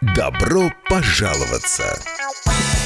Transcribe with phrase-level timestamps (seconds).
[0.00, 1.84] Добро пожаловаться!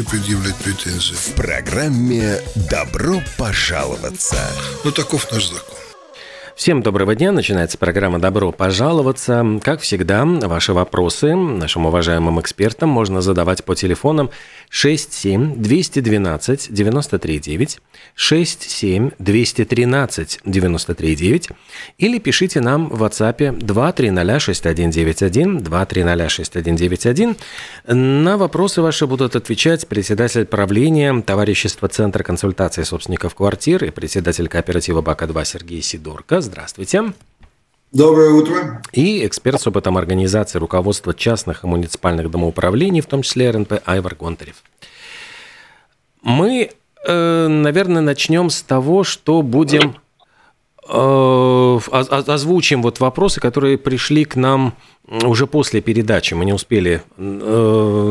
[0.00, 1.14] предъявлять претензии?
[1.14, 2.40] В программе
[2.70, 4.36] «Добро пожаловаться».
[4.84, 5.91] Ну, таков наш закон.
[6.62, 7.32] Всем доброго дня.
[7.32, 9.44] Начинается программа «Добро пожаловаться».
[9.64, 14.30] Как всегда, ваши вопросы нашим уважаемым экспертам можно задавать по телефонам
[14.70, 17.80] 67 212 93 9,
[18.14, 21.48] 67 213 93 9
[21.98, 27.36] или пишите нам в WhatsApp 230 6191 230 6191.
[27.88, 35.02] На вопросы ваши будут отвечать председатель правления товарищества Центра консультации собственников квартир и председатель кооператива
[35.02, 36.40] БАКа-2 Сергей Сидорко.
[36.52, 37.14] Здравствуйте.
[37.92, 38.82] Доброе утро.
[38.92, 44.14] И эксперт с опытом организации руководства частных и муниципальных домоуправлений, в том числе РНП Айвар
[44.16, 44.56] Гонтарев.
[46.22, 46.70] Мы,
[47.06, 49.96] э, наверное, начнем с того, что будем
[50.86, 54.74] э, оз- оз- озвучим вот вопросы, которые пришли к нам
[55.08, 56.34] уже после передачи.
[56.34, 57.22] Мы не успели, э,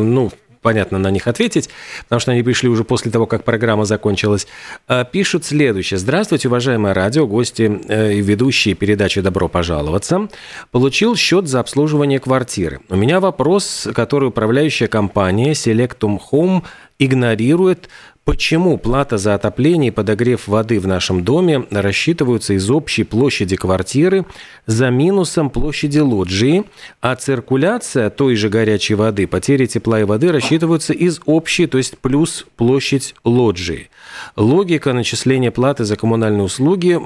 [0.04, 0.32] ну,
[0.62, 1.70] понятно, на них ответить,
[2.04, 4.48] потому что они пришли уже после того, как программа закончилась.
[4.88, 5.98] Э, Пишут следующее.
[5.98, 10.30] Здравствуйте, уважаемое радио, гости э, и ведущие передачи «Добро пожаловаться».
[10.72, 12.82] Получил счет за обслуживание квартиры.
[12.90, 16.64] У меня вопрос, который управляющая компания Selectum Home
[17.00, 17.90] игнорирует
[18.24, 24.26] Почему плата за отопление и подогрев воды в нашем доме рассчитываются из общей площади квартиры
[24.68, 26.66] за минусом площади лоджии,
[27.02, 31.98] а циркуляция той же горячей воды, потери тепла и воды рассчитываются из общей, то есть
[31.98, 33.90] плюс площадь лоджии?
[34.36, 37.00] Логика начисления платы за коммунальные услуги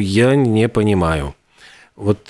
[0.00, 1.34] я не понимаю.
[1.96, 2.20] Вот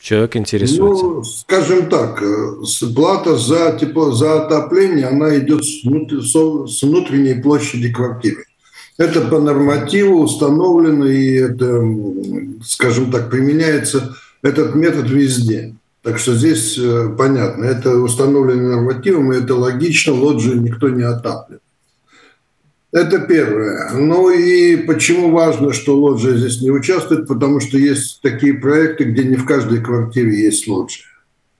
[0.00, 1.04] человек интересуется.
[1.04, 6.82] Ну, скажем так, э, плата за тепло, за отопление, она идет с, внут- со- с
[6.82, 8.44] внутренней площади квартиры.
[8.96, 11.82] Это по нормативу установлено, и это,
[12.64, 15.74] скажем так, применяется этот метод везде.
[16.02, 21.62] Так что здесь э, понятно, это установлено нормативом, и это логично, лоджию никто не отапливает.
[22.94, 23.90] Это первое.
[23.90, 27.26] Ну и почему важно, что лоджия здесь не участвует?
[27.26, 31.04] Потому что есть такие проекты, где не в каждой квартире есть лоджия.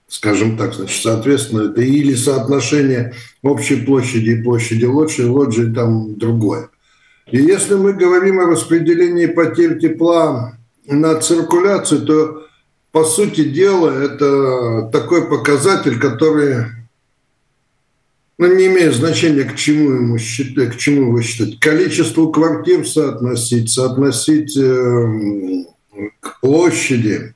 [0.07, 6.69] Скажем так, значит, соответственно, это или соотношение общей площади и площади лоджии, лоджии там другое.
[7.29, 10.57] И если мы говорим о распределении потерь тепла
[10.87, 12.47] на циркуляцию, то,
[12.93, 16.67] по сути дела, это такой показатель, который
[18.37, 21.57] ну, не имеет значения, к чему, ему считать, к чему его считать.
[21.57, 25.65] К количеству квартир соотносить, соотносить э,
[26.19, 27.33] к площади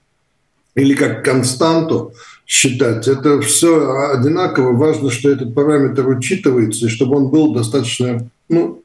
[0.76, 2.14] или как константу
[2.46, 3.08] считать.
[3.08, 4.74] Это все одинаково.
[4.74, 8.84] Важно, что этот параметр учитывается, и чтобы он был достаточно ну,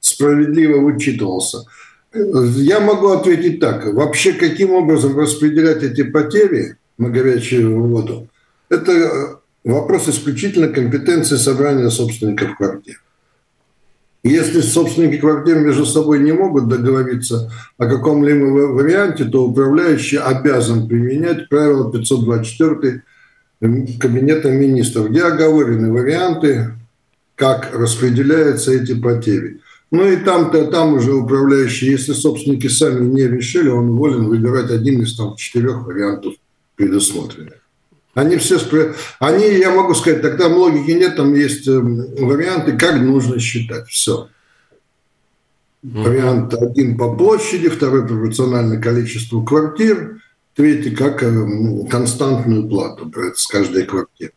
[0.00, 1.64] справедливо учитывался.
[2.12, 3.92] Я могу ответить так.
[3.92, 8.28] Вообще, каким образом распределять эти потери на горячую воду,
[8.68, 13.02] это вопрос исключительно компетенции собрания собственников квартир.
[14.24, 21.48] Если собственники квартир между собой не могут договориться о каком-либо варианте, то управляющий обязан применять
[21.48, 23.02] правило 524
[23.60, 26.74] Кабинета министров, где оговорены варианты,
[27.34, 29.60] как распределяются эти потери.
[29.90, 35.02] Ну и там-то, там уже управляющий, если собственники сами не решили, он волен выбирать один
[35.02, 36.34] из там четырех вариантов
[36.76, 37.54] предусмотренных.
[38.14, 38.58] Они все,
[39.20, 43.86] они, я могу сказать, тогда логики нет, там есть э, варианты, как нужно считать.
[43.88, 44.28] Все.
[45.82, 50.20] Вариант один по площади, второй пропорционально количеству квартир,
[50.54, 51.46] третий как э,
[51.88, 54.32] константную плату с каждой квартиры.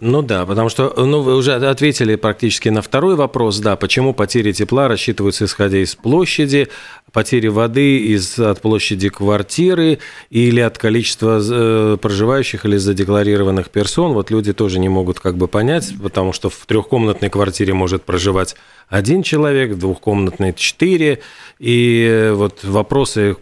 [0.00, 4.52] Ну да, потому что ну, вы уже ответили практически на второй вопрос, да, почему потери
[4.52, 6.68] тепла рассчитываются исходя из площади,
[7.10, 9.98] потери воды из, от площади квартиры
[10.30, 14.12] или от количества э, проживающих или задекларированных персон.
[14.12, 18.54] Вот люди тоже не могут как бы понять, потому что в трехкомнатной квартире может проживать
[18.88, 21.18] один человек, в двухкомнатной четыре,
[21.58, 23.36] и вот вопросы,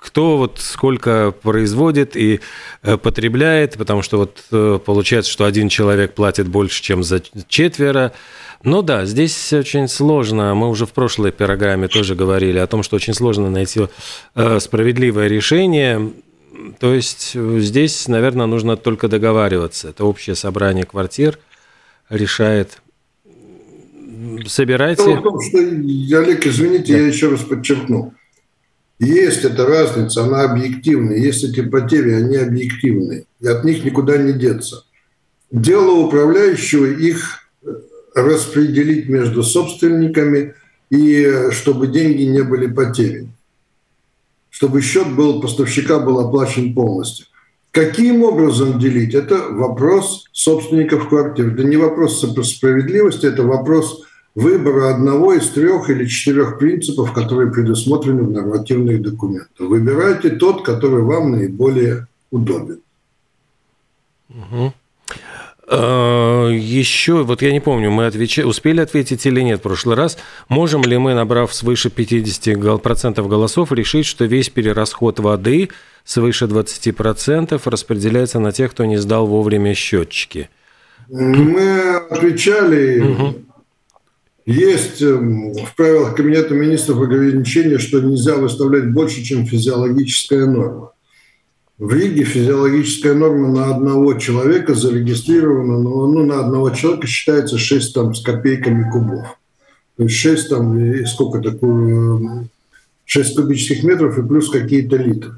[0.00, 2.40] кто вот сколько производит и
[2.82, 8.12] э, потребляет, потому что вот э, получается, что один человек платит больше, чем за четверо.
[8.62, 10.54] Ну да, здесь очень сложно.
[10.54, 13.88] Мы уже в прошлой программе тоже говорили о том, что очень сложно найти
[14.34, 16.12] э, справедливое решение.
[16.80, 19.90] То есть здесь, наверное, нужно только договариваться.
[19.90, 21.38] Это общее собрание квартир
[22.08, 22.80] решает.
[24.46, 25.04] Собирайте.
[25.04, 26.98] Дело в том, что, Олег, извините, да.
[26.98, 28.14] я еще раз подчеркну.
[28.98, 31.18] Есть эта разница, она объективная.
[31.18, 33.26] Есть эти потери, они объективные.
[33.40, 34.84] И от них никуда не деться.
[35.50, 37.48] Дело управляющего их
[38.14, 40.54] распределить между собственниками
[40.90, 43.30] и чтобы деньги не были потеряны.
[44.50, 47.26] Чтобы счет был, поставщика был оплачен полностью.
[47.70, 49.14] Каким образом делить?
[49.14, 51.52] Это вопрос собственников квартир.
[51.52, 54.02] Это не вопрос справедливости, это вопрос
[54.38, 59.50] выбора одного из трех или четырех принципов, которые предусмотрены в нормативных документах.
[59.58, 62.80] Выбирайте тот, который вам наиболее удобен.
[64.28, 64.72] Угу.
[65.70, 68.38] Еще, вот я не помню, мы отвеч...
[68.38, 70.16] успели ответить или нет в прошлый раз.
[70.48, 75.68] Можем ли мы, набрав свыше 50% голосов, решить, что весь перерасход воды
[76.04, 80.48] свыше 20% распределяется на тех, кто не сдал вовремя счетчики?
[81.08, 83.34] Мы отвечали, угу.
[84.48, 90.92] Есть эм, в правилах Кабинета министров ограничение, что нельзя выставлять больше, чем физиологическая норма.
[91.76, 97.92] В Риге физиологическая норма на одного человека зарегистрирована, но ну, на одного человека считается 6
[97.92, 99.38] там, с копейками кубов.
[99.98, 102.48] То есть 6 там, сколько такое,
[103.04, 105.32] 6 кубических метров и плюс какие-то литры.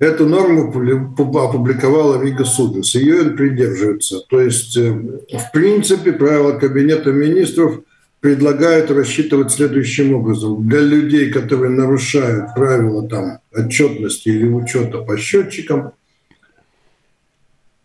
[0.00, 2.96] Эту норму опубликовала Рига Суденс.
[2.96, 4.18] Ее придерживаются.
[4.28, 7.78] То есть, э, в принципе, правила Кабинета министров–
[8.22, 10.68] предлагают рассчитывать следующим образом.
[10.68, 15.90] Для людей, которые нарушают правила там, отчетности или учета по счетчикам,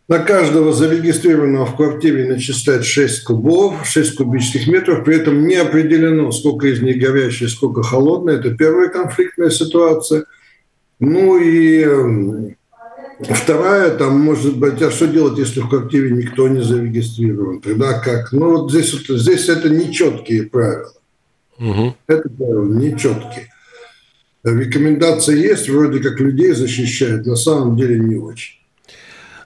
[0.07, 6.31] на каждого зарегистрированного в квартире начислять 6 кубов, 6 кубических метров, при этом не определено,
[6.31, 8.37] сколько из них горящие, сколько холодные.
[8.37, 10.25] Это первая конфликтная ситуация.
[10.99, 12.55] Ну и
[13.19, 17.61] Вторая, там, может быть, а что делать, если в квартире никто не зарегистрирован?
[17.61, 18.31] Тогда как?
[18.31, 20.91] Ну, вот здесь, вот, здесь это нечеткие правила.
[21.59, 21.95] Угу.
[22.05, 23.49] Это правила нечеткие.
[24.43, 28.59] Рекомендации есть, вроде как людей защищают, на самом деле не очень.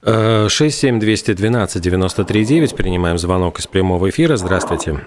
[0.04, 2.76] 67212-93-9.
[2.76, 4.36] Принимаем звонок из прямого эфира.
[4.36, 5.00] Здравствуйте.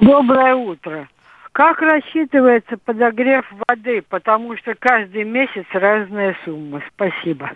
[0.00, 1.08] Доброе утро.
[1.52, 4.02] Как рассчитывается подогрев воды?
[4.08, 6.80] Потому что каждый месяц разная сумма.
[6.94, 7.50] Спасибо.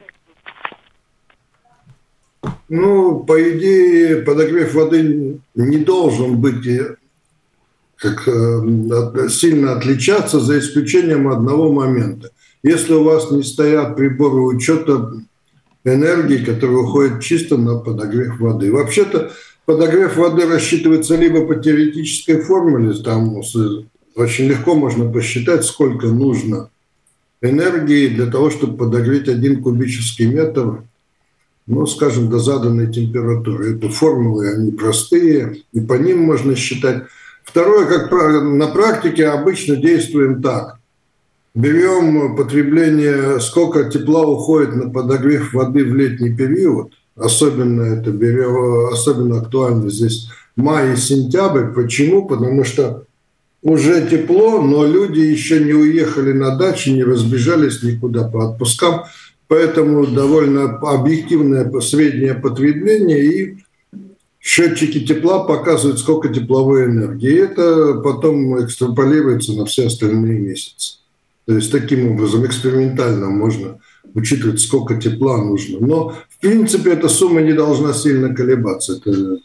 [2.68, 6.96] Ну, по идее, подогрев воды не должен быть э,
[7.96, 12.30] как, э, сильно отличаться, за исключением одного момента.
[12.62, 15.12] Если у вас не стоят приборы учета
[15.84, 18.72] энергии, которые уходят чисто на подогрев воды.
[18.72, 19.32] Вообще-то
[19.66, 23.36] подогрев воды рассчитывается либо по теоретической формуле, там
[24.16, 26.70] очень легко можно посчитать, сколько нужно
[27.42, 30.84] энергии для того, чтобы подогреть один кубический метр
[31.66, 33.76] ну, скажем, до заданной температуры.
[33.76, 37.04] Это формулы, они простые, и по ним можно считать.
[37.42, 40.78] Второе, как на практике обычно действуем так.
[41.54, 49.38] Берем потребление, сколько тепла уходит на подогрев воды в летний период, особенно это берем, особенно
[49.38, 51.72] актуально здесь май и сентябрь.
[51.72, 52.26] Почему?
[52.26, 53.04] Потому что
[53.62, 59.04] уже тепло, но люди еще не уехали на дачи, не разбежались никуда по отпускам.
[59.54, 63.56] Поэтому довольно объективное среднее потребление и
[64.40, 67.30] счетчики тепла показывают, сколько тепловой энергии.
[67.30, 70.96] И это потом экстраполируется на все остальные месяцы.
[71.46, 73.78] То есть таким образом экспериментально можно
[74.14, 75.78] учитывать, сколько тепла нужно.
[75.78, 78.94] Но в принципе эта сумма не должна сильно колебаться.
[78.96, 79.38] Это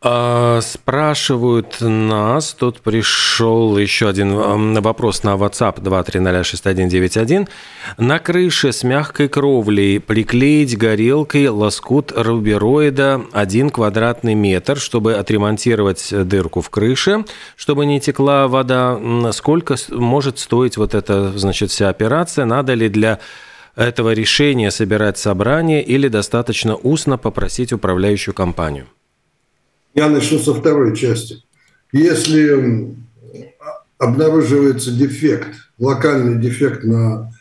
[0.00, 4.32] а, спрашивают нас, тут пришел еще один
[4.80, 7.48] вопрос на WhatsApp 2306191.
[7.96, 16.60] На крыше с мягкой кровлей приклеить горелкой лоскут рубероида 1 квадратный метр, чтобы отремонтировать дырку
[16.60, 17.24] в крыше,
[17.56, 19.00] чтобы не текла вода.
[19.32, 22.44] Сколько может стоить вот эта, значит, вся операция?
[22.44, 23.18] Надо ли для
[23.74, 28.86] этого решения собирать собрание или достаточно устно попросить управляющую компанию?
[29.94, 31.42] Я начну со второй части.
[31.92, 32.96] Если
[33.98, 37.32] обнаруживается дефект, локальный дефект на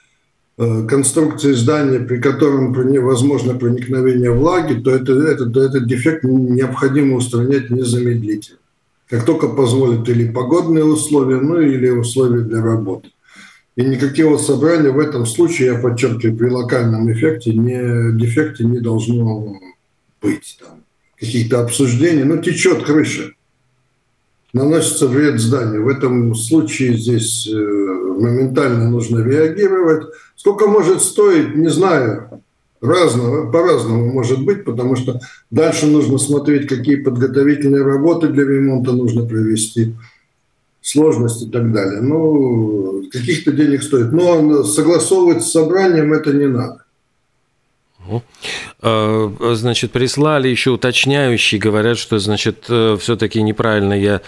[0.58, 7.70] э, конструкции здания, при котором возможно проникновение влаги, то это, этот, этот дефект необходимо устранять
[7.70, 8.60] незамедлительно.
[9.08, 13.10] Как только позволят или погодные условия, ну или условия для работы.
[13.75, 19.60] И никакого собрания в этом случае, я подчеркиваю, при локальном эффекте, не, дефекте не должно
[20.20, 20.58] быть.
[20.60, 20.84] Там
[21.20, 22.24] каких-то обсуждений.
[22.24, 23.32] Ну, течет крыша
[24.54, 25.84] наносится вред зданию.
[25.84, 30.08] В этом случае здесь э, моментально нужно реагировать.
[30.36, 32.42] Сколько может стоить, не знаю.
[32.80, 35.20] Разного, по-разному может быть, потому что
[35.50, 39.96] дальше нужно смотреть, какие подготовительные работы для ремонта нужно провести,
[40.82, 42.02] сложности и так далее.
[42.02, 44.12] Ну, каких-то денег стоит.
[44.12, 46.84] Но согласовывать с собранием это не надо.
[48.82, 54.22] Значит, прислали еще уточняющие, говорят, что, значит, э, все-таки неправильно я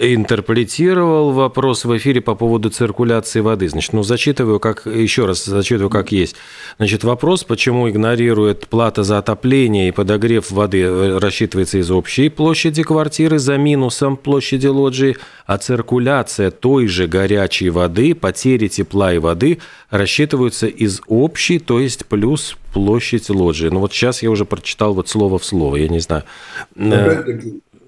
[0.00, 3.68] интерпретировал вопрос в эфире по поводу циркуляции воды.
[3.68, 6.36] Значит, ну, зачитываю как, еще раз зачитываю как есть.
[6.78, 12.82] Значит, вопрос, почему игнорирует плата за отопление и подогрев воды э, рассчитывается из общей площади
[12.82, 19.58] квартиры за минусом площади лоджии, а циркуляция той же горячей воды, потери тепла и воды
[19.90, 23.68] рассчитываются из общей, то есть плюс площадь лоджии.
[23.68, 26.24] Ну, вот сейчас я уже прочитал вот слово в слово, я не знаю.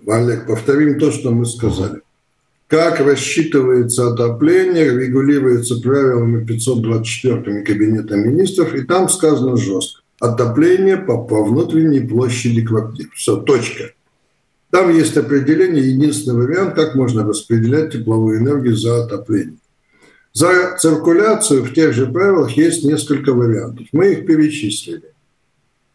[0.06, 2.00] Олег, повторим то, что мы сказали.
[2.66, 10.00] Как рассчитывается отопление, регулируется правилами 524 Кабинета министров, и там сказано жестко.
[10.20, 13.08] Отопление по, по внутренней площади квартир.
[13.14, 13.92] Все, точка.
[14.70, 19.58] Там есть определение, единственный вариант, как можно распределять тепловую энергию за отопление.
[20.32, 23.86] За циркуляцию в тех же правилах есть несколько вариантов.
[23.92, 25.11] Мы их перечислили.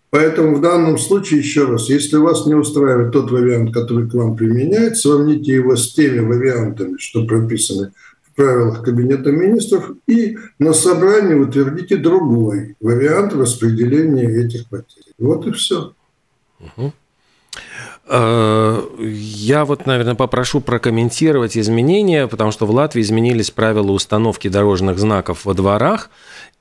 [0.10, 4.38] Поэтому в данном случае, еще раз, если вас не устраивает тот вариант, который к вам
[4.38, 7.92] применяется, сравните его с теми вариантами, что прописаны
[8.24, 15.12] в правилах Кабинета министров, и на собрании утвердите другой вариант распределения этих потерь.
[15.18, 15.94] Вот и все.
[16.60, 16.94] Угу.
[18.10, 25.44] Я вот, наверное, попрошу прокомментировать изменения, потому что в Латвии изменились правила установки дорожных знаков
[25.44, 26.10] во дворах.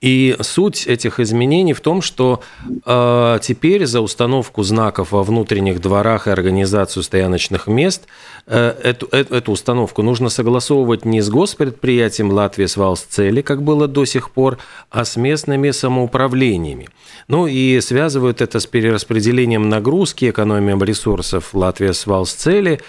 [0.02, 2.42] И суть этих изменений в том, что
[2.84, 8.02] э, теперь за установку знаков во внутренних дворах и организацию стояночных мест
[8.46, 14.04] э, эту, э, эту установку нужно согласовывать не с госпредприятием Латвии Свалсцели, как было до
[14.04, 14.58] сих пор,
[14.90, 16.90] а с местными самоуправлениями.
[17.28, 22.80] Ну и связывают это с перераспределением нагрузки, экономией ресурсов Латвии Свалсцели.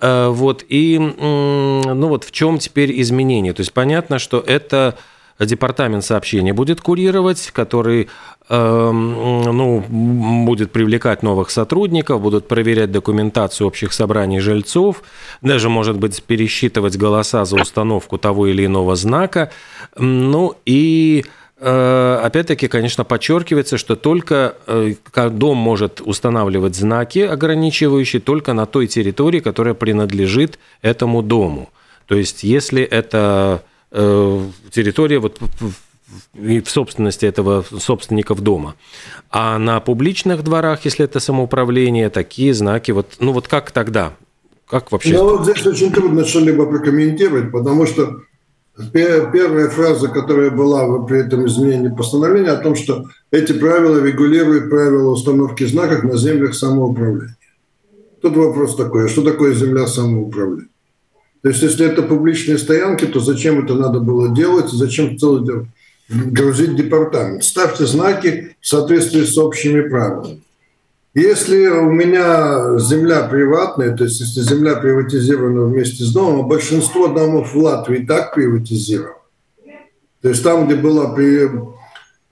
[0.00, 3.52] Э, вот, и ну вот в чем теперь изменение?
[3.52, 4.96] То есть понятно, что это
[5.46, 8.08] департамент сообщения будет курировать, который
[8.48, 9.84] эм, ну,
[10.44, 15.02] будет привлекать новых сотрудников, будут проверять документацию общих собраний жильцов,
[15.40, 19.52] даже, может быть, пересчитывать голоса за установку того или иного знака.
[19.96, 21.24] Ну и
[21.60, 24.94] э, Опять-таки, конечно, подчеркивается, что только э,
[25.30, 31.70] дом может устанавливать знаки, ограничивающие только на той территории, которая принадлежит этому дому.
[32.06, 35.40] То есть, если это территория вот
[36.34, 38.74] в собственности этого собственников дома.
[39.30, 44.14] А на публичных дворах, если это самоуправление, такие знаки, вот, ну вот как тогда?
[44.66, 45.14] Как вообще?
[45.14, 48.20] Ну вот здесь очень трудно что-либо прокомментировать, потому что
[48.92, 55.10] первая фраза, которая была при этом изменении постановления, о том, что эти правила регулируют правила
[55.10, 57.36] установки знаков на землях самоуправления.
[58.22, 60.68] Тут вопрос такой, а что такое земля самоуправления?
[61.42, 65.66] То есть, если это публичные стоянки, то зачем это надо было делать, зачем целый
[66.08, 67.44] грузить департамент?
[67.44, 70.40] Ставьте знаки в соответствии с общими правилами.
[71.14, 77.08] Если у меня земля приватная, то есть если земля приватизирована вместе с домом, а большинство
[77.08, 79.14] домов в Латвии так приватизировано.
[80.22, 81.48] То есть там, где была при,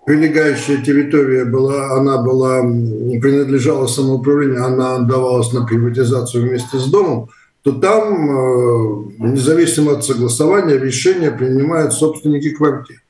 [0.04, 7.30] прилегающая территория, была, она была, принадлежала самоуправлению, она отдавалась на приватизацию вместе с домом,
[7.66, 13.02] то там, э, независимо от согласования, решения принимают собственники квартир.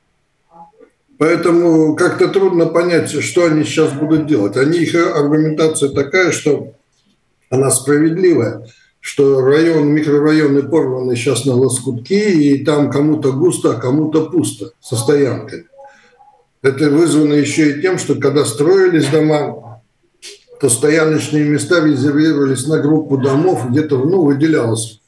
[1.19, 4.57] Поэтому как-то трудно понять, что они сейчас будут делать.
[4.57, 6.73] Они, их аргументация такая, что
[7.51, 8.65] она справедливая,
[8.99, 14.95] что район, микрорайоны порваны сейчас на лоскутки, и там кому-то густо, а кому-то пусто со
[14.95, 15.65] стоянкой.
[16.63, 19.66] Это вызвано еще и тем, что когда строились дома,
[20.59, 24.99] то стояночные места резервировались на группу домов, где-то ну, выделялась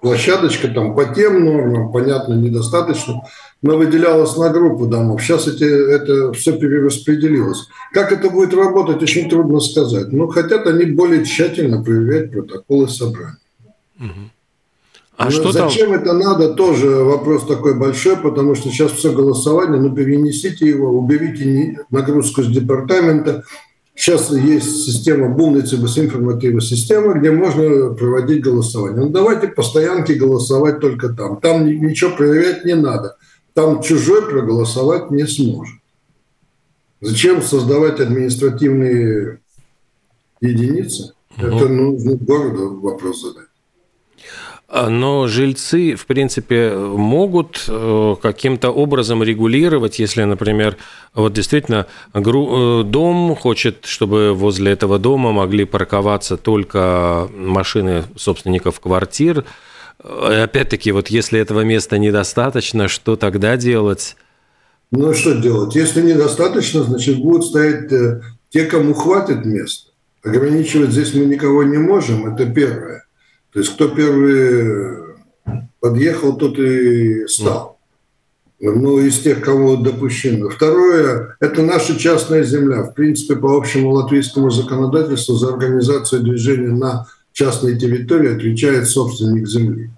[0.00, 3.22] площадочка там по тем нормам, понятно, недостаточно
[3.64, 5.22] но выделялось на группу домов.
[5.22, 7.66] Сейчас эти, это все перераспределилось.
[7.94, 10.12] Как это будет работать, очень трудно сказать.
[10.12, 13.38] Но хотят они более тщательно проверять протоколы собрания.
[15.16, 16.00] А Но что зачем там?
[16.02, 21.78] это надо, тоже вопрос такой большой, потому что сейчас все голосование, ну перенесите его, уберите
[21.88, 23.44] нагрузку с департамента.
[23.94, 29.04] Сейчас есть система Бумницы информативная система, где можно проводить голосование.
[29.04, 31.40] Ну давайте по стоянке голосовать только там.
[31.40, 33.16] Там ничего проверять не надо.
[33.52, 35.76] Там чужой проголосовать не сможет.
[37.00, 39.40] Зачем создавать административные
[40.40, 41.12] единицы?
[41.36, 41.46] Угу.
[41.46, 43.48] Это нужно городу вопрос задать.
[44.66, 50.78] А, но жильцы, в принципе, могут э, каким-то образом регулировать, если, например,
[51.14, 59.44] вот действительно э, дом хочет, чтобы возле этого дома могли парковаться только машины собственников квартир.
[60.02, 64.16] Э, опять-таки, вот если этого места недостаточно, что тогда делать?
[64.90, 65.74] Ну, что делать?
[65.74, 67.90] Если недостаточно, значит, будут стоять
[68.48, 69.90] те, кому хватит места.
[70.22, 73.03] Ограничивать здесь мы никого не можем, это первое.
[73.54, 75.14] То есть кто первый
[75.78, 77.78] подъехал, тот и стал.
[78.60, 80.48] Ну, из тех, кого допущено.
[80.48, 82.82] Второе– это наша частная земля.
[82.82, 89.90] В принципе, по общему латвийскому законодательству за организацию движения на частной территории отвечает собственник земли.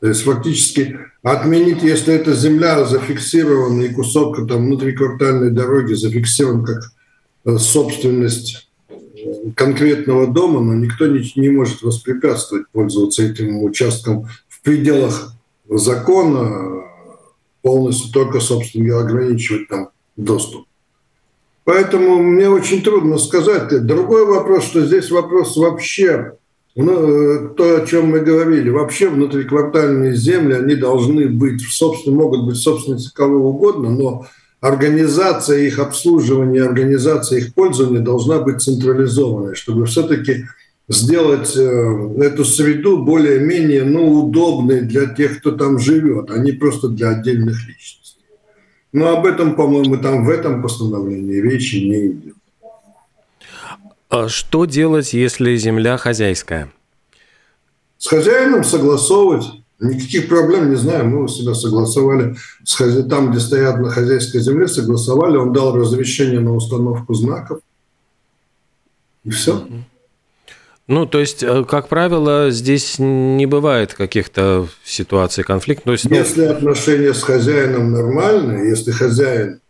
[0.00, 6.82] То есть фактически отменить, если эта земля зафиксирована и кусок там, внутриквартальной дороги зафиксирован как
[7.46, 8.68] э, собственность
[9.54, 15.34] конкретного дома, но никто не, не может воспрепятствовать пользоваться этим участком в пределах
[15.68, 16.82] закона,
[17.62, 20.66] полностью только, собственно, ограничивать там доступ.
[21.64, 23.86] Поэтому мне очень трудно сказать.
[23.86, 26.36] Другой вопрос, что здесь вопрос вообще,
[26.74, 32.46] ну, то, о чем мы говорили, вообще внутриквартальные земли, они должны быть, в собственно, могут
[32.46, 34.26] быть собственностью кого угодно, но
[34.62, 40.46] организация их обслуживания, организация их пользования должна быть централизованной, чтобы все-таки
[40.88, 46.88] сделать э, эту среду более-менее ну, удобной для тех, кто там живет, а не просто
[46.88, 48.20] для отдельных личностей.
[48.92, 52.34] Но об этом, по-моему, там в этом постановлении речи не идет.
[54.10, 56.70] А что делать, если земля хозяйская?
[57.98, 61.06] С хозяином согласовывать Никаких проблем не знаю.
[61.08, 65.36] Мы у себя согласовали с там, где стоят на хозяйской земле, согласовали.
[65.36, 67.60] Он дал разрешение на установку знаков.
[69.24, 69.66] И все.
[70.86, 75.84] Ну, то есть, э, как правило, здесь не бывает каких-то ситуаций конфликта.
[75.84, 76.16] То есть, ну...
[76.16, 79.60] Если отношения с хозяином нормальные, если хозяин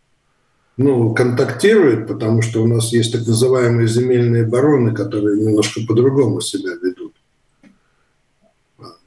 [0.77, 6.71] ну, контактирует, потому что у нас есть так называемые земельные бароны, которые немножко по-другому себя
[6.81, 6.92] ведут.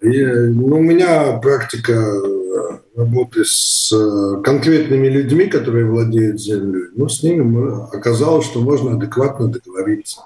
[0.09, 6.91] Ну, у меня практика э, работы с э, конкретными людьми, которые владеют землей.
[6.95, 10.21] Ну, с ними оказалось, что можно адекватно договориться.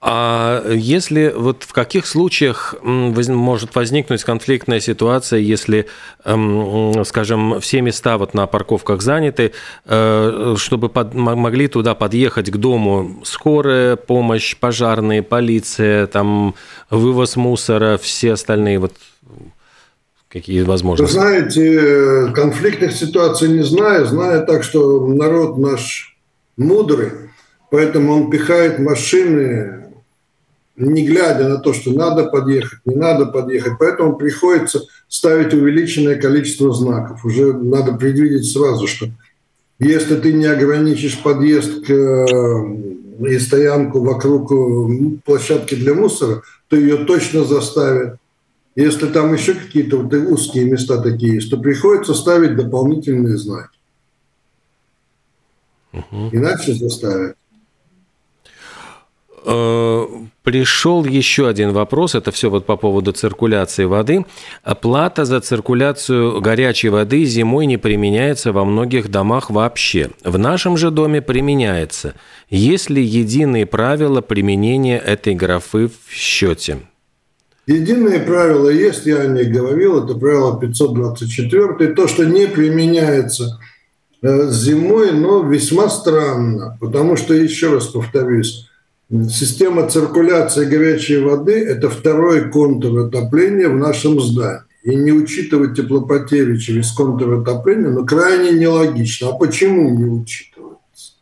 [0.00, 5.86] А если вот в каких случаях может возникнуть конфликтная ситуация, если,
[6.24, 9.52] эм, скажем, все места вот на парковках заняты,
[9.84, 16.54] э, чтобы под, могли туда подъехать к дому скорая помощь, пожарные, полиция, там
[16.90, 18.92] вывоз мусора, все остальные вот
[20.28, 21.14] какие возможности?
[21.14, 26.16] Вы знаете, конфликтных ситуаций не знаю, знаю так, что народ наш
[26.56, 27.12] мудрый,
[27.72, 29.86] Поэтому он пихает машины,
[30.76, 33.78] не глядя на то, что надо подъехать, не надо подъехать.
[33.78, 37.24] Поэтому приходится ставить увеличенное количество знаков.
[37.24, 39.06] Уже надо предвидеть сразу, что
[39.78, 46.76] если ты не ограничишь подъезд к, э, и стоянку вокруг э, площадки для мусора, то
[46.76, 48.18] ее точно заставят.
[48.76, 53.78] Если там еще какие-то вот узкие места такие есть, то приходится ставить дополнительные знаки.
[55.94, 56.28] Угу.
[56.32, 57.36] Иначе заставят.
[59.44, 60.06] Э,
[60.44, 64.24] пришел еще один вопрос, это все вот по поводу циркуляции воды.
[64.80, 70.10] Плата за циркуляцию горячей воды зимой не применяется во многих домах вообще.
[70.22, 72.14] В нашем же доме применяется.
[72.50, 76.78] Есть ли единые правила применения этой графы в счете?
[77.66, 81.94] Единые правила есть, я о них говорил, это правило 524.
[81.94, 83.60] То, что не применяется
[84.20, 88.68] э, зимой, но весьма странно, потому что, еще раз повторюсь,
[89.12, 94.62] Система циркуляции горячей воды– это второй контур отопления в нашем здании.
[94.84, 99.28] И не учитывать теплопотери через контур отопления, ну, крайне нелогично.
[99.28, 101.12] А почему не учитывается?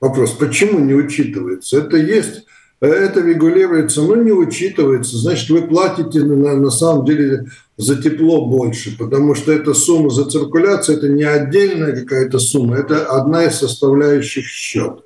[0.00, 1.78] Вопрос, почему не учитывается?
[1.78, 2.44] Это есть
[2.80, 5.16] это регулируется, но не учитывается.
[5.16, 10.24] Значит, вы платите на, на самом деле за тепло больше, потому что эта сумма за
[10.30, 15.02] циркуляцию– это не отдельная какая-то сумма, это одна из составляющих счета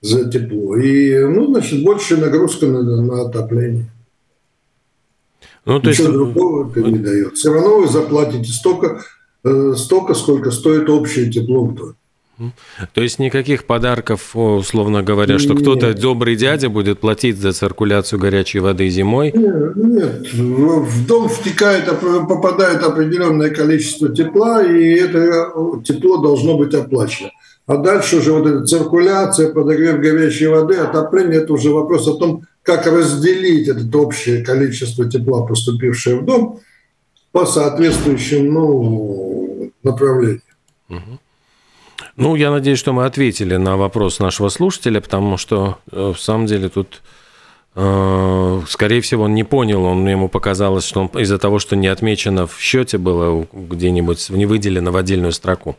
[0.00, 0.76] за тепло.
[0.76, 3.90] И, ну, значит, большая нагрузка на, на отопление.
[5.64, 6.18] Ну, то Ничего есть...
[6.18, 7.36] другого это не дает.
[7.36, 9.02] Все равно вы заплатите столько,
[9.44, 11.94] э, столько, сколько стоит общее тепло в доме.
[12.94, 18.58] То есть никаких подарков, условно говоря, что кто-то добрый дядя будет платить за циркуляцию горячей
[18.58, 19.32] воды зимой?
[19.34, 20.32] Нет, нет.
[20.32, 21.86] в дом втекает,
[22.28, 25.52] попадает определенное количество тепла, и это
[25.84, 27.30] тепло должно быть оплачено.
[27.66, 32.42] А дальше уже вот эта циркуляция, подогрев горячей воды, отопление– это уже вопрос о том,
[32.62, 36.60] как разделить это общее количество тепла, поступившее в дом,
[37.30, 40.42] по соответствующим ну, направлениям.
[40.88, 41.18] Угу.
[42.16, 46.46] Ну, я надеюсь, что мы ответили на вопрос нашего слушателя, потому что, э, в самом
[46.46, 47.00] деле, тут,
[47.74, 52.46] э, скорее всего, он не понял, он, ему показалось, что из-за того, что не отмечено
[52.46, 55.76] в счете было где-нибудь, не выделено в отдельную строку.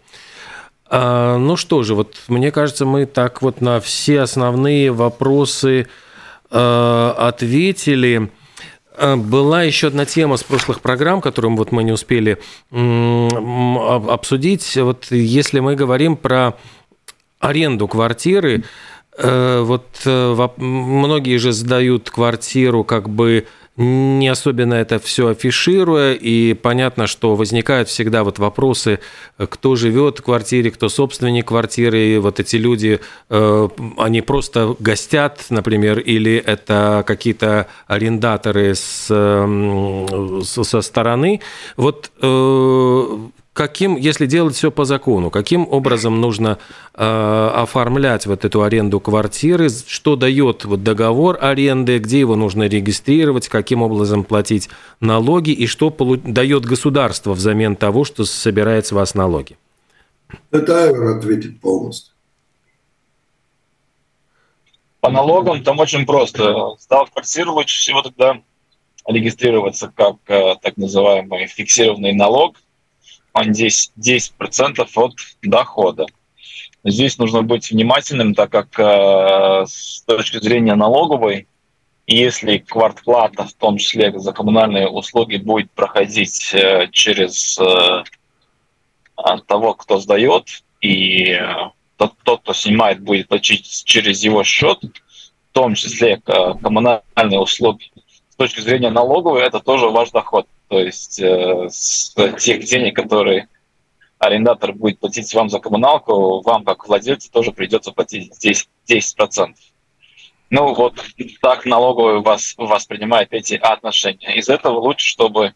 [0.95, 5.87] А, ну что же, вот мне кажется, мы так вот на все основные вопросы
[6.49, 8.29] э, ответили.
[8.95, 12.37] А, была еще одна тема с прошлых программ, которую вот мы не успели
[12.71, 14.77] обсудить.
[14.77, 16.53] Вот если мы говорим про
[17.39, 18.63] аренду квартиры,
[19.17, 26.53] э, вот э, многие же сдают квартиру как бы не особенно это все афишируя, и
[26.53, 28.99] понятно, что возникают всегда вот вопросы,
[29.37, 35.45] кто живет в квартире, кто собственник квартиры, и вот эти люди, э, они просто гостят,
[35.49, 39.07] например, или это какие-то арендаторы с,
[40.43, 41.41] со стороны.
[41.75, 43.17] Вот э,
[43.53, 46.57] каким, если делать все по закону, каким образом нужно
[46.93, 53.47] э, оформлять вот эту аренду квартиры, что дает вот договор аренды, где его нужно регистрировать,
[53.47, 59.13] каким образом платить налоги и что полу- дает государство взамен того, что собирает с вас
[59.13, 59.57] налоги?
[60.51, 62.11] Это Айвер ответит полностью.
[64.99, 66.75] По налогам там очень просто.
[66.79, 68.39] Сдав квартиру, лучше всего тогда
[69.05, 72.57] регистрироваться как э, так называемый фиксированный налог–
[73.33, 76.05] он здесь 10% от дохода.
[76.83, 81.47] Здесь нужно быть внимательным, так как э, с точки зрения налоговой,
[82.05, 88.03] если квартплата, в том числе за коммунальные услуги, будет проходить э, через э,
[89.47, 91.53] того, кто сдает, и э,
[91.95, 97.92] тот, тот, кто снимает, будет платить через его счет, в том числе э, коммунальные услуги,
[98.33, 100.47] с точки зрения налоговой, это тоже ваш доход.
[100.67, 103.47] То есть э, с тех денег, которые
[104.17, 108.65] арендатор будет платить вам за коммуналку, вам, как владельцу, тоже придется платить 10%.
[108.89, 109.53] 10%.
[110.49, 110.99] Ну вот
[111.43, 114.35] так налоговый вас воспринимает эти отношения.
[114.35, 115.53] Из этого лучше, чтобы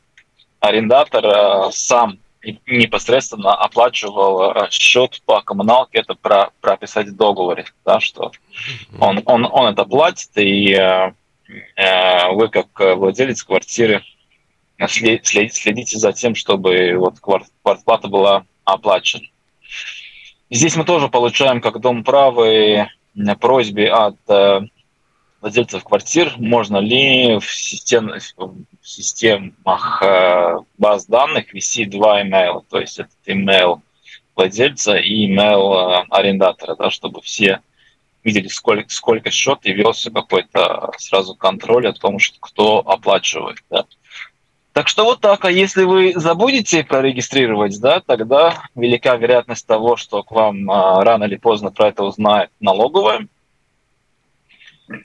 [0.60, 2.20] арендатор э, сам
[2.68, 8.32] непосредственно оплачивал э, счет по коммуналке, это про, прописать в договоре, да, что
[9.00, 11.14] он, он, он это платит, и э,
[11.48, 14.04] вы как владелец квартиры
[14.86, 19.26] следите за тем, чтобы вот квартплата была оплачена.
[20.50, 22.88] Здесь мы тоже получаем, как Дом правы,
[23.40, 24.62] просьбе от э,
[25.42, 32.80] владельцев квартир, можно ли в, систем, в системах э, баз данных вести два имейла, то
[32.80, 33.82] есть это имейл
[34.36, 37.62] владельца и имейл э, арендатора, да, чтобы все
[38.28, 43.58] видели, сколько, сколько счет и велся какой-то сразу контроль о том, что кто оплачивает.
[43.70, 43.86] Да.
[44.74, 45.46] Так что вот так.
[45.46, 51.24] А если вы забудете прорегистрировать, да, тогда велика вероятность того, что к вам а, рано
[51.24, 53.28] или поздно про это узнает налоговая.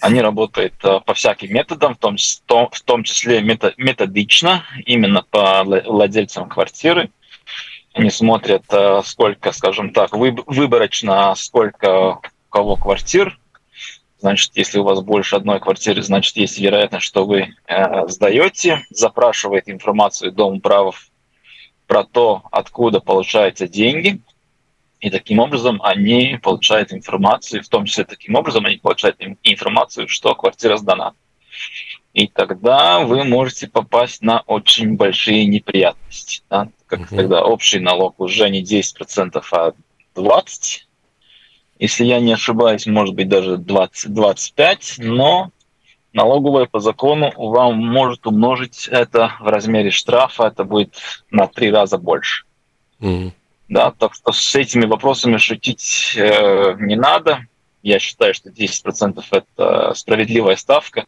[0.01, 6.49] Они работают а, по всяким методам, в том, в том числе методично, именно по владельцам
[6.49, 7.11] квартиры.
[7.95, 12.21] Они смотрят, а, сколько, скажем так, выборочно, сколько
[12.53, 13.39] кого квартир,
[14.23, 19.69] Значит, если у вас больше одной квартиры, значит, есть вероятность, что вы э, сдаете, запрашивает
[19.69, 21.09] информацию Дом правов
[21.89, 24.21] про то, откуда получаются деньги,
[25.01, 30.37] и таким образом они получают информацию, в том числе таким образом они получают информацию, что
[30.37, 31.15] квартира сдана.
[32.15, 36.43] И тогда вы можете попасть на очень большие неприятности.
[36.49, 36.69] Да?
[36.87, 37.17] Как угу.
[37.17, 39.73] тогда общий налог уже не 10%, а
[40.15, 40.83] 20%,
[41.83, 45.51] если я не ошибаюсь, может быть даже 20-25, но
[46.13, 50.97] налоговая по закону вам может умножить это в размере штрафа, это будет
[51.33, 52.45] на три раза больше.
[53.01, 53.33] Mm-hmm.
[53.69, 57.47] Да, так что с этими вопросами шутить э, не надо.
[57.83, 61.05] я считаю, что 10% это справедливая ставка.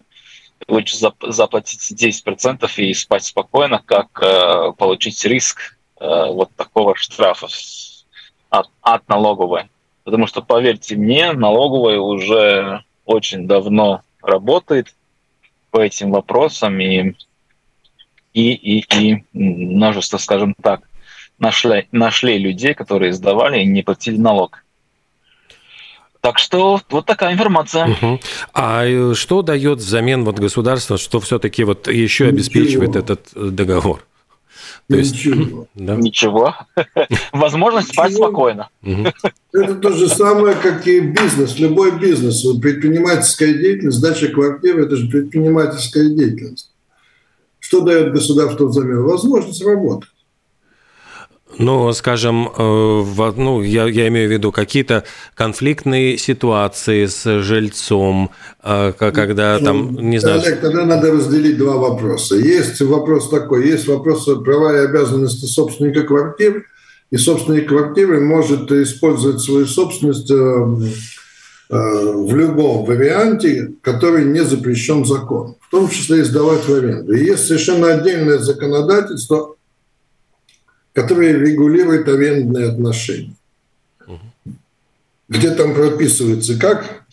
[0.67, 7.47] Лучше заплатить 10% и спать спокойно, как э, получить риск э, вот такого штрафа
[8.51, 9.69] от, от налоговой.
[10.05, 14.95] Потому что, поверьте мне, налоговая уже очень давно работает
[15.71, 17.15] по этим вопросам и,
[18.33, 20.83] и, и, и множество, скажем так,
[21.39, 24.65] нашли, нашли людей, которые сдавали и не платили налог.
[26.21, 27.87] Так что вот такая информация.
[27.87, 28.21] Угу.
[28.55, 32.29] А э, что дает взамен вот государство, что все-таки вот еще Ничего.
[32.31, 34.07] обеспечивает этот э, договор?
[34.89, 35.67] То есть, Ничего.
[35.75, 35.97] Да?
[35.97, 36.55] Ничего.
[37.33, 38.69] Возможность спать спокойно.
[39.53, 42.45] Это то же самое, как и бизнес, любой бизнес.
[42.61, 46.71] Предпринимательская деятельность, сдача квартиры– это же предпринимательская деятельность.
[47.61, 49.03] Что дает государство взамен?
[49.03, 50.11] Возможность работать.
[51.59, 58.31] Ну, скажем, э, ну, я, я имею в виду какие-то конфликтные ситуации с жильцом,
[58.63, 60.41] э, когда ну, там, не знаю...
[60.41, 62.37] Олег, тогда надо разделить два вопроса.
[62.37, 66.65] Есть вопрос такой, есть вопрос права и обязанности собственника квартиры,
[67.11, 70.35] и собственник квартиры может использовать свою собственность э,
[71.69, 77.13] в любом варианте, который не запрещен законом, в том числе и сдавать в аренду.
[77.13, 79.55] И есть совершенно отдельное законодательство
[80.95, 83.35] который регулирует арендные отношения.
[85.29, 87.05] Где там прописывается, как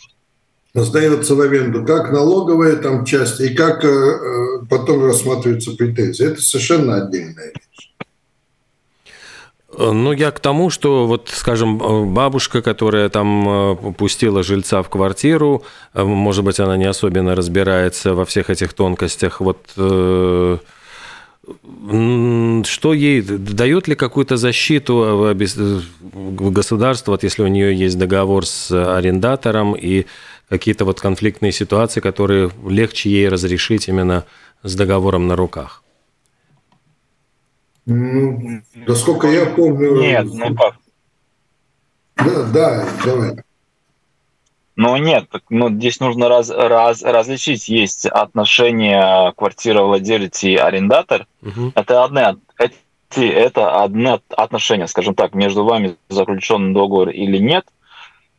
[0.74, 6.26] сдается в аренду, как налоговая там часть и как э, потом рассматриваются претензии.
[6.26, 7.89] Это совершенно отдельная вещь.
[9.78, 15.63] Ну, я к тому, что вот, скажем, бабушка, которая там э, пустила жильца в квартиру,
[15.94, 19.41] э, может быть, она не особенно разбирается во всех этих тонкостях.
[19.41, 19.60] Вот
[21.43, 25.36] что ей дает ли какую-то защиту
[26.13, 30.06] государство, вот если у нее есть договор с арендатором и
[30.49, 34.25] какие-то вот конфликтные ситуации, которые легче ей разрешить именно
[34.62, 35.84] с договором на руках?
[37.88, 39.99] Ну, насколько я помню...
[39.99, 40.75] Нет, ну как?
[42.17, 43.43] Да, да, давай.
[44.82, 47.70] Ну нет, ну, здесь нужно раз, раз, различить.
[47.70, 51.28] Есть отношения квартировладелец и арендатор.
[51.44, 51.74] Угу.
[51.76, 52.22] Это одни,
[52.58, 57.67] эти, это одни отношения, скажем так, между вами заключен договор или нет.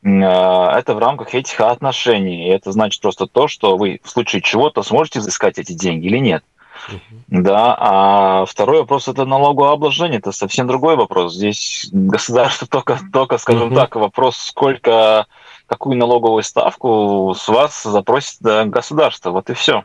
[0.03, 2.49] Э, это в рамках этих отношений.
[2.49, 6.19] И это значит просто то, что вы в случае чего-то сможете изыскать эти деньги или
[6.19, 6.43] нет.
[6.89, 6.99] Uh-huh.
[7.29, 11.35] Да, а второй вопрос это налогообложение, это совсем другой вопрос.
[11.35, 13.77] Здесь государство только, только скажем uh-huh.
[13.77, 15.29] так, вопрос, сколько
[15.73, 19.31] какую налоговую ставку с вас запросит государство.
[19.31, 19.85] Вот и все.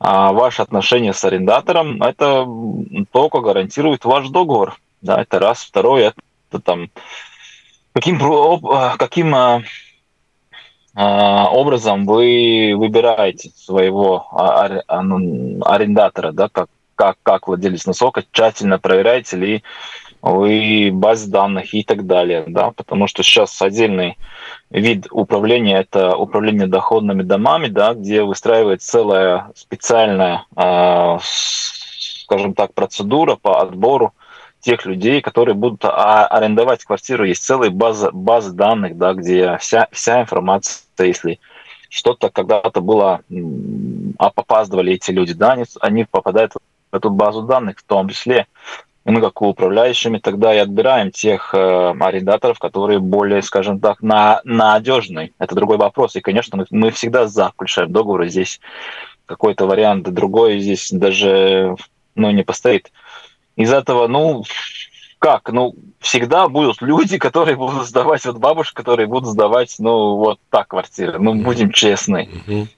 [0.00, 2.48] А ваши отношения с арендатором это
[3.12, 4.76] только гарантирует ваш договор.
[5.02, 5.62] Да, это раз.
[5.62, 6.14] Второе,
[6.48, 6.90] это там
[7.92, 8.18] каким,
[8.98, 9.62] каким а,
[10.96, 14.26] а, образом вы выбираете своего
[14.90, 19.62] ну, арендатора, да, как, как, как владелец, насколько тщательно проверяете ли
[20.22, 24.18] вы баз данных и так далее, да, потому что сейчас отдельный
[24.70, 33.36] вид управления– это управление доходными домами, да, где выстраивается целая специальная, э, скажем так, процедура
[33.36, 34.12] по отбору
[34.60, 37.24] тех людей, которые будут арендовать квартиру.
[37.24, 41.40] Есть целая база, база данных, да, где вся, вся информация, если
[41.88, 43.20] что-то когда-то было,
[44.18, 46.52] опаздывали эти люди, да, они, они попадают
[46.92, 48.46] в эту базу данных, в том числе
[48.89, 54.40] и мы как управляющими тогда и отбираем тех э, арендаторов, которые более, скажем так, на,
[54.44, 55.32] надежные.
[55.38, 56.16] Это другой вопрос.
[56.16, 58.28] И, конечно, мы, мы всегда заключаем договоры.
[58.28, 58.60] Здесь
[59.26, 61.76] какой-то вариант другой здесь даже
[62.14, 62.92] ну, не постоит.
[63.56, 64.44] Из этого, ну,
[65.20, 65.52] как?
[65.52, 70.68] Ну, всегда будут люди, которые будут сдавать, вот бабушки, которые будут сдавать, ну, вот так
[70.68, 71.18] квартиры.
[71.20, 72.28] Ну, будем честны.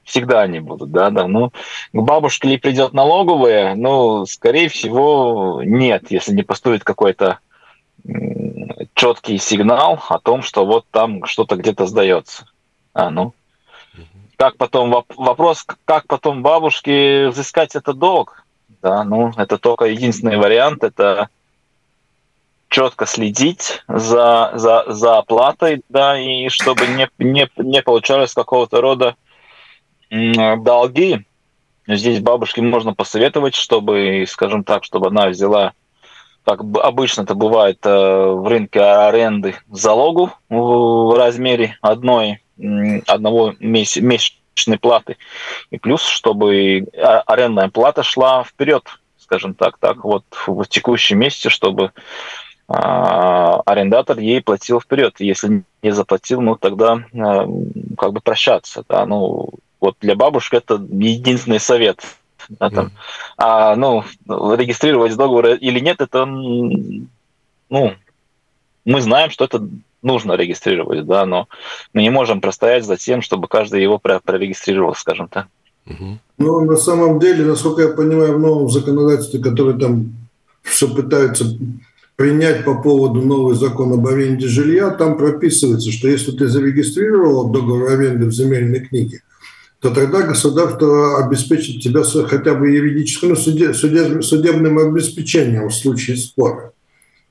[0.03, 1.27] Всегда они будут, да, да.
[1.27, 1.53] Ну, к
[1.93, 3.75] бабушке ли придет налоговая?
[3.77, 7.39] Ну, скорее всего, нет, если не поступит какой-то
[8.95, 12.47] четкий сигнал о том, что вот там что-то где-то сдается.
[12.93, 13.33] А, ну.
[14.37, 18.45] Как потом вопрос, как потом бабушке взыскать этот долг?
[18.83, 21.29] Да, ну, это только единственный вариант, это
[22.73, 29.15] четко следить за, за, за оплатой, да, и чтобы не, не, не получалось какого-то рода
[30.11, 31.25] долги.
[31.87, 35.73] Здесь бабушке можно посоветовать, чтобы, скажем так, чтобы она взяла,
[36.45, 42.43] как обычно это бывает э, в рынке аренды, залогу в размере одной,
[43.07, 45.17] одного месячной платы.
[45.71, 46.87] И плюс, чтобы
[47.27, 48.85] арендная плата шла вперед,
[49.19, 51.91] скажем так, так вот в текущем месяце, чтобы а,
[52.69, 55.15] арендатор ей платил вперед.
[55.19, 57.47] Если не заплатил, ну тогда а,
[57.99, 58.85] как бы прощаться.
[58.89, 59.05] Да?
[59.05, 62.01] Ну, вот для бабушек это единственный совет.
[62.49, 62.87] Да, там.
[62.87, 62.91] Mm.
[63.39, 67.95] А, ну, регистрировать договор или нет, это, ну,
[68.85, 69.67] мы знаем, что это
[70.03, 71.49] нужно регистрировать, да, но
[71.93, 75.47] мы не можем простоять за тем, чтобы каждый его прорегистрировал, скажем так.
[76.39, 80.13] Ну, на самом деле, насколько я понимаю, в новом законодательстве, которое там
[80.63, 81.45] все пытаются
[82.17, 87.93] принять по поводу новый закон об аренде жилья, там прописывается, что если ты зарегистрировал договор
[87.93, 89.23] аренды в земельной книге,
[89.81, 96.17] то тогда государство обеспечит тебя хотя бы юридическим, ну, суде, суде, судебным обеспечением в случае
[96.17, 96.73] спора.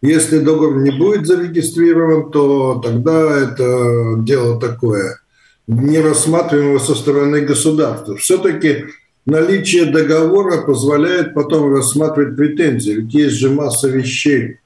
[0.02, 5.20] Если договор не будет зарегистрирован, то тогда это дело такое,
[5.68, 8.18] не рассматриваемое со стороны государства.
[8.18, 8.86] Все-таки
[9.28, 12.92] наличие договора позволяет потом рассматривать претензии.
[12.94, 14.58] Ведь есть же масса вещей,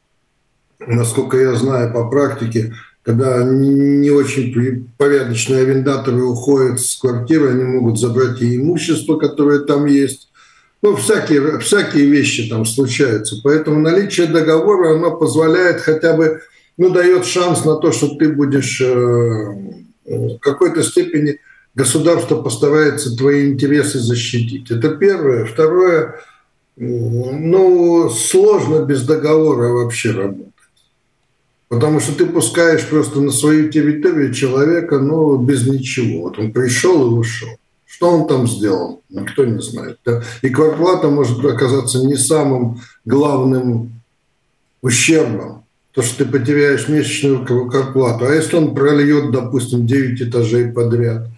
[0.80, 2.74] насколько я знаю по практике,
[3.06, 9.86] когда не очень порядочные арендаторы уходят с квартиры, они могут забрать и имущество, которое там
[9.86, 10.30] есть.
[10.82, 13.38] Ну, всякие, всякие вещи там случаются.
[13.44, 16.42] Поэтому наличие договора, оно позволяет хотя бы,
[16.78, 19.56] ну, дает шанс на то, что ты будешь э,
[20.06, 21.40] в какой-то степени
[21.76, 24.72] государство постарается твои интересы защитить.
[24.72, 25.46] Это первое.
[25.46, 26.16] Второе,
[26.76, 30.55] ну, сложно без договора вообще работать.
[31.67, 36.23] Потому что ты пускаешь просто на свою территорию человека, ну, без ничего.
[36.23, 37.49] Вот он пришел и ушел.
[37.86, 39.99] Что он там сделал, никто не знает.
[40.41, 44.01] И квартплата может оказаться не самым главным
[44.82, 48.25] ущербом, то, что ты потеряешь месячную квартплату.
[48.25, 51.30] А если он прольет, допустим, 9 этажей подряд,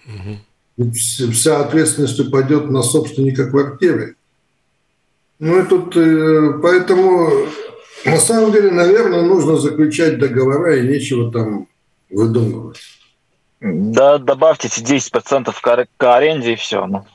[0.78, 0.92] угу.
[0.92, 4.16] вся ответственность упадет на собственника квартиры.
[5.40, 7.30] Ну и тут, э, поэтому
[8.08, 11.68] на самом деле, наверное, нужно заключать договора и нечего там
[12.10, 12.80] выдумывать.
[13.60, 16.86] Да, добавьте эти 10% к, к аренде и все.
[16.86, 17.06] Ну.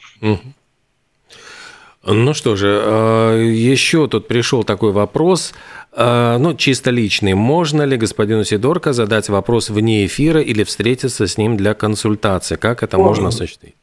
[2.05, 5.55] Ну что же, а, еще тут пришел такой вопрос,
[5.93, 7.35] а, ну, чисто личный.
[7.35, 12.57] Можно ли господину Сидорко задать вопрос вне эфира или встретиться с ним для консультации?
[12.57, 13.77] Как это можно, можно осуществить?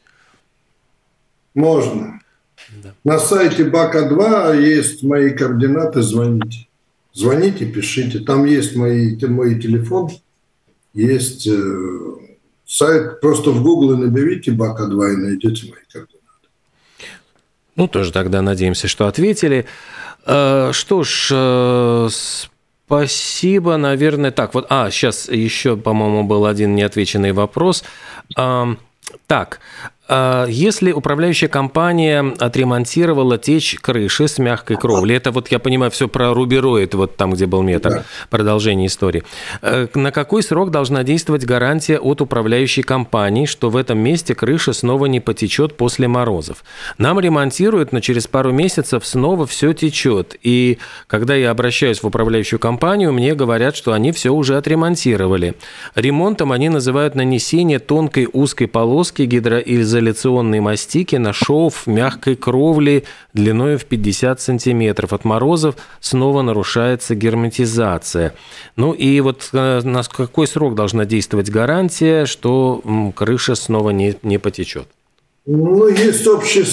[1.56, 2.20] Можно.
[2.84, 2.94] Да.
[3.06, 6.68] На сайте БАКа-2 есть мои координаты, звоните.
[7.14, 8.20] Звоните, пишите.
[8.20, 10.10] Там есть мои, мой телефон,
[10.94, 12.00] есть э,
[12.66, 13.20] сайт.
[13.22, 16.48] Просто в Google наберите БАКа-2 и найдете мои координаты.
[17.76, 19.66] Ну, тоже тогда надеемся, что ответили.
[20.26, 22.10] Э, что ж, э,
[22.86, 24.32] спасибо, наверное.
[24.32, 27.84] Так, вот, а, сейчас еще, по-моему, был один неотвеченный вопрос.
[28.36, 29.60] Так,
[29.99, 29.99] а,
[30.48, 36.34] если управляющая компания отремонтировала течь крыши с мягкой кровли, это вот я понимаю все про
[36.34, 38.04] рубероид, вот там, где был метр, да.
[38.32, 39.24] продолжение истории.
[39.62, 44.74] Э, на какой срок должна действовать гарантия от управляющей компании, что в этом месте крыша
[44.74, 46.64] снова не потечет после морозов?
[46.98, 50.36] Нам ремонтируют, но через пару месяцев снова все течет.
[50.42, 55.54] И когда я обращаюсь в управляющую компанию, мне говорят, что они все уже отремонтировали.
[55.94, 63.78] Ремонтом они называют нанесение тонкой узкой полоски гидроизоляции изоляционной мастики на шов мягкой кровли длиной
[63.78, 65.14] в 50 сантиметров.
[65.14, 68.34] От морозов снова нарушается герметизация.
[68.76, 72.82] Ну и вот э, на какой срок должна действовать гарантия, что
[73.16, 74.88] крыша снова не, не потечет?
[75.46, 76.64] Ну, есть общие,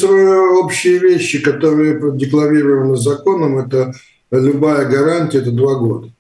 [0.63, 3.59] общие вещи, которые декларированы законом.
[3.59, 3.93] Это
[4.31, 6.11] любая гарантия, это два года.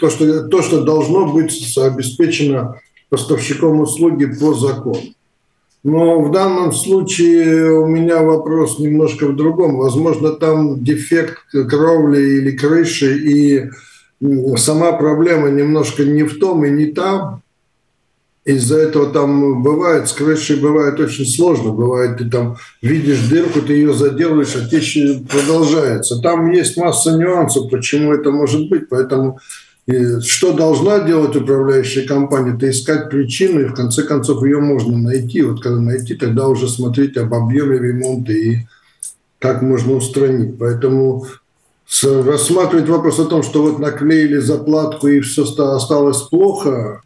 [0.00, 5.15] То, что, то, что должно быть обеспечено поставщиком услуги по закону.
[5.86, 9.76] Но в данном случае у меня вопрос немножко в другом.
[9.76, 13.70] Возможно, там дефект кровли или крыши, и
[14.56, 17.40] сама проблема немножко не в том и не там.
[18.44, 21.70] Из-за этого там бывает, с крышей бывает очень сложно.
[21.70, 24.98] Бывает, ты там видишь дырку, ты ее заделаешь, а течь
[25.30, 26.20] продолжается.
[26.20, 28.88] Там есть масса нюансов, почему это может быть.
[28.88, 29.38] Поэтому
[29.86, 32.54] и что должна делать управляющая компания?
[32.54, 35.42] Это искать причину, и в конце концов ее можно найти.
[35.42, 38.66] Вот когда найти, тогда уже смотреть об объеме ремонта и
[39.38, 40.58] как можно устранить.
[40.58, 41.26] Поэтому
[42.02, 47.02] рассматривать вопрос о том, что вот наклеили заплатку и все осталось плохо,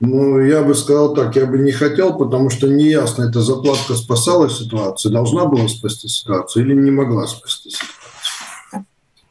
[0.00, 4.50] ну, я бы сказал так, я бы не хотел, потому что неясно, эта заплатка спасала
[4.50, 8.86] ситуацию, должна была спасти ситуацию или не могла спасти ситуацию.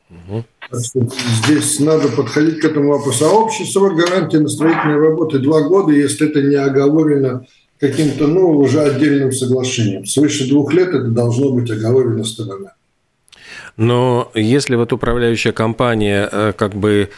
[0.09, 0.45] Угу.
[0.71, 3.25] Здесь надо подходить к этому вопросу.
[3.25, 7.45] А общий срок гарантии на строительной работы два года, если это не оговорено
[7.79, 10.05] каким-то, ну, уже отдельным соглашением.
[10.05, 12.71] Свыше двух лет это должно быть оговорено сторонами.
[13.77, 17.09] Но если вот управляющая компания э, как бы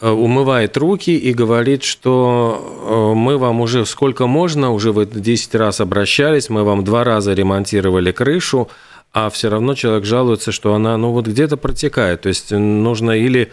[0.00, 5.54] э, умывает руки и говорит, что э, мы вам уже сколько можно, уже вы 10
[5.56, 8.68] раз обращались, мы вам два раза ремонтировали крышу,
[9.12, 12.22] а все равно человек жалуется, что она ну вот где-то протекает.
[12.22, 13.50] То есть нужно или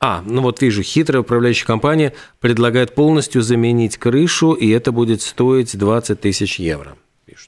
[0.00, 5.76] а, ну вот вижу, хитрая управляющая компания предлагает полностью заменить крышу, и это будет стоить
[5.76, 6.96] 20 тысяч евро.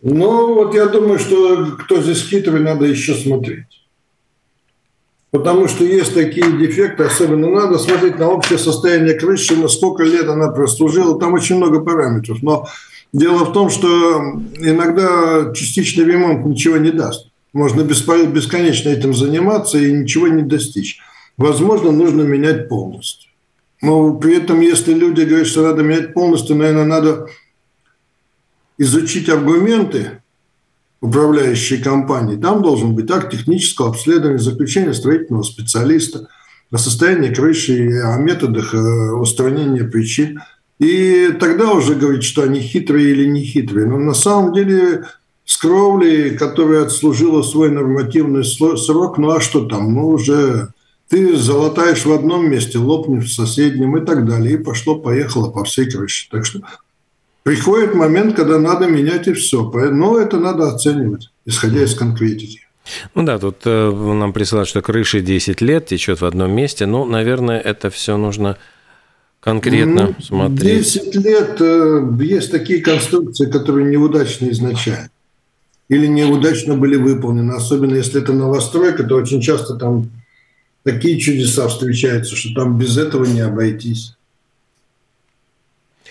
[0.03, 3.67] Ну, вот я думаю, что кто здесь хитрый, надо еще смотреть.
[5.31, 10.29] Потому что есть такие дефекты, особенно надо смотреть на общее состояние крыши, на сколько лет
[10.29, 12.39] она прослужила, там очень много параметров.
[12.43, 12.67] Но
[13.13, 14.19] дело в том, что
[14.57, 17.29] иногда частичный ремонт ничего не даст.
[17.57, 21.01] Можно бесконечно этим заниматься и ничего не достичь
[21.37, 23.31] возможно, нужно менять полностью.
[23.83, 27.27] Но при этом, если люди говорят, что надо менять полностью, наверное, надо
[28.79, 30.23] изучить аргументы
[31.01, 32.41] управляющей компании.
[32.41, 36.29] Там должен быть акт технического обследования, заключение строительного специалиста
[36.71, 38.79] о состоянии крыши о методах э,
[39.13, 40.41] устранения причин.
[40.79, 43.87] И тогда уже говорить, что они хитрые или не хитрые.
[43.87, 45.05] Но на самом деле
[45.47, 50.69] с кровлей, которая отслужила свой нормативный срок, ну а что там, ну уже
[51.09, 54.55] ты залатаешь в одном месте, лопнешь в соседнем и так далее.
[54.55, 56.29] И пошло-поехало по всей крыше.
[56.33, 56.63] Так что
[57.45, 59.63] приходит момент, когда надо менять и все.
[59.71, 62.63] Но это надо оценивать, исходя из конкретики.
[63.15, 66.87] Ну да, тут э, нам присылают, что крыша 10 лет течет в одном месте.
[66.87, 68.59] Ну, наверное, это все нужно
[69.41, 70.95] конкретно ну, смотреть.
[70.95, 75.11] 10 лет э, есть такие конструкции, которые неудачны изначально.
[75.89, 77.53] Или неудачно были выполнены.
[77.53, 80.11] Особенно если это новостройка, то очень часто там
[80.83, 84.17] такие чудеса встречаются, что там без этого не обойтись.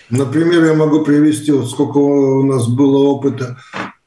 [0.08, 3.58] Например, я могу привести, вот сколько у нас было опыта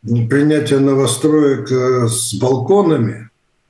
[0.01, 3.29] принятия новостроек э, с балконами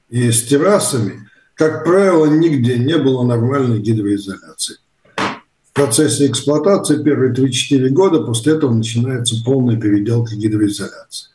[0.10, 1.28] и с террасами.
[1.56, 4.78] Как правило, нигде не было нормальной гидроизоляции.
[5.16, 11.30] В процессе эксплуатации первые 3-4 года, после этого начинается полная переделка гидроизоляции.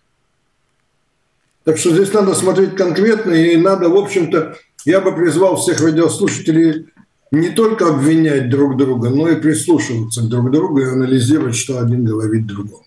[1.64, 6.88] Так что здесь надо смотреть конкретно, и надо, в общем-то, я бы призвал всех радиослушателей
[7.30, 12.04] не только обвинять друг друга, но и прислушиваться друг к другу и анализировать, что один
[12.04, 12.84] говорит другому.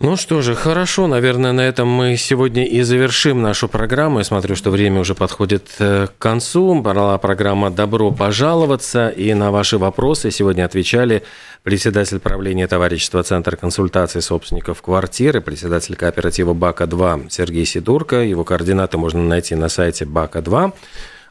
[0.00, 4.18] Ну что же, хорошо, наверное, на этом мы сегодня и завершим нашу программу.
[4.18, 6.80] Я смотрю, что время уже подходит э, к концу.
[6.80, 11.24] Была программа «Добро пожаловаться», и на ваши вопросы сегодня отвечали
[11.64, 18.22] председатель правления товарищества Центр консультации собственников квартиры, председатель кооператива «Бака-2» Сергей Сидурко.
[18.22, 20.72] Его координаты можно найти на сайте «Бака-2»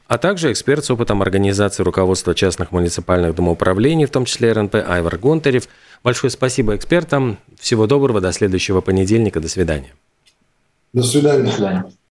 [0.09, 5.17] а также эксперт с опытом организации руководства частных муниципальных домоуправлений, в том числе РНП Айвар
[5.17, 5.67] Гонтарев–
[6.03, 7.37] Большое спасибо экспертам.
[7.59, 8.21] Всего доброго.
[8.21, 9.39] До следующего понедельника.
[9.39, 9.93] До свидания.
[10.93, 11.43] До свидания.
[11.43, 11.85] До свидания.